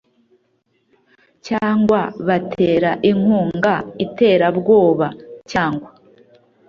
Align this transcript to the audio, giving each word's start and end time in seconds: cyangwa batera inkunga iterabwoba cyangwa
cyangwa 1.47 1.99
batera 2.27 2.91
inkunga 3.11 3.73
iterabwoba 4.05 5.07
cyangwa 5.51 5.89